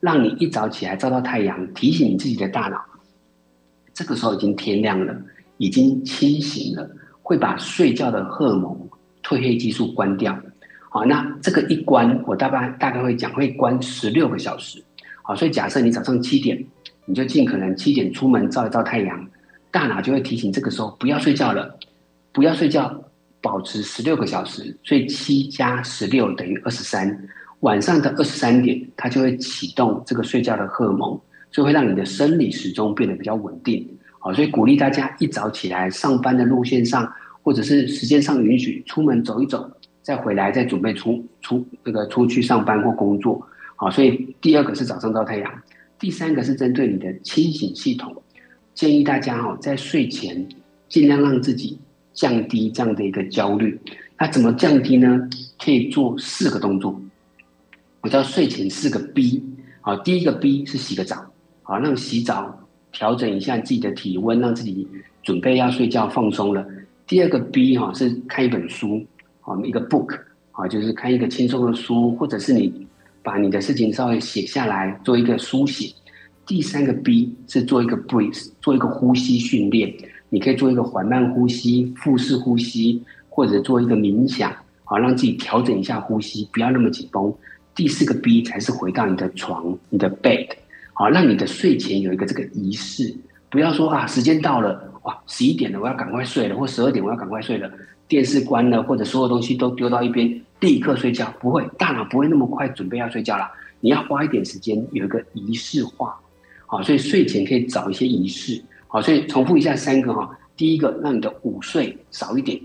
[0.00, 2.84] 让你一早起来照到太阳，提醒你自己的大脑，
[3.94, 5.16] 这个时候已经天亮了，
[5.56, 6.90] 已经清醒了，
[7.22, 8.81] 会把睡觉的荷尔蒙。
[9.22, 10.38] 褪黑激素关掉，
[10.90, 14.82] 好，那这个一关，我大概大概会讲会关十六个小时，
[15.22, 16.62] 好，所以假设你早上七点，
[17.06, 19.26] 你就尽可能七点出门照一照太阳，
[19.70, 21.78] 大脑就会提醒这个时候不要睡觉了，
[22.32, 23.02] 不要睡觉，
[23.40, 27.28] 保持十六个小时，所以七加十六等于二十三。
[27.60, 31.20] 晚上的二十三点，它就会启动这个睡觉的荷尔蒙，
[31.52, 33.88] 所以会让你的生理时钟变得比较稳定。
[34.18, 37.08] 好，所以鼓励大家一早起来上班的路线上，
[37.42, 39.70] 或者是时间上允许，出门走一走，
[40.02, 43.46] 再回来再准备出出那个出去上班或工作。
[43.76, 45.62] 好，所以第二个是早上照太阳，
[45.98, 48.14] 第三个是针对你的清醒系统，
[48.74, 50.48] 建议大家哦在睡前
[50.88, 51.78] 尽量让自己
[52.12, 53.78] 降低这样的一个焦虑。
[54.18, 55.28] 那怎么降低呢？
[55.58, 57.00] 可以做四个动作。
[58.02, 59.42] 我叫睡前四个 B，
[59.80, 61.24] 好，第一个 B 是洗个澡，
[61.62, 64.86] 好，让洗澡调整一下自己的体温，让自己
[65.22, 66.64] 准备要睡觉放松了。
[67.12, 69.04] 第二个 B 哈是看一本书，
[69.42, 70.18] 好，一个 book，
[70.50, 72.86] 好，就是看一个轻松的书，或者是你
[73.22, 75.92] 把你的事情稍微写下来，做一个书写。
[76.46, 79.92] 第三个 B 是做一个 breathe，做一个呼吸训练，
[80.30, 84.50] 你可以做一个缓慢呼吸、腹式呼吸，或者做一个冥想，
[84.84, 87.30] 好，让自己调整一下呼吸，不要那么紧绷。
[87.74, 90.48] 第四个 B 才是回到你的床，你的 bed，
[90.94, 93.14] 好，让你的睡前有一个这个仪式，
[93.50, 97.70] 不要说啊，时间到了，哇，十一点了，我要赶快睡了，或十二点我要赶快睡了，
[98.06, 103.50] 电视关了，或者所有东西都丢到一边，立刻睡觉，不会，大脑不会那么快准备要睡觉了，
[103.80, 106.18] 你要花一点时间，有一个仪式化，
[106.66, 112.60] 好，所以睡前可以找一些仪式，好，所以重复一下三个哈，第一个让你的午睡少一点，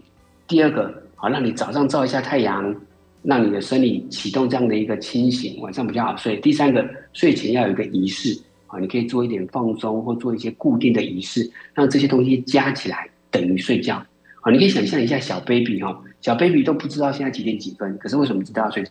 [0.47, 2.75] 第二个好，让你早上照一下太阳。
[3.23, 6.37] 让你的生理启动这样的一个清醒，晚上比较好睡。
[6.37, 8.39] 第三个，睡前要有一个仪式。
[8.67, 14.05] 啊，你可以做一点放松，或做一些固定的仪式，让这些东西加起来等于睡觉。
[14.41, 18.83] 好，你可以想象一下小 baby 哈，小 baby 都不知道现在几点几分，可是为什么知道要睡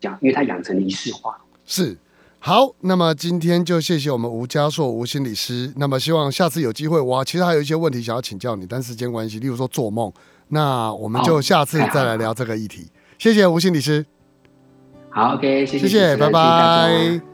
[0.00, 0.10] 觉？
[0.20, 1.36] 因为他养成仪式化。
[1.64, 1.96] 是，
[2.38, 5.72] 好，那么今天就谢谢我们吴家硕吴心理师。
[5.76, 10.12] 那么希望下次有机会，我其实还有一些问题想要请教你，但时间关系，例如说做梦，
[10.48, 12.88] 那我们就下次再来聊这个议题。
[13.18, 14.04] 谢谢吴心理师。
[15.08, 17.31] 好，OK，谢谢，谢谢，拜拜。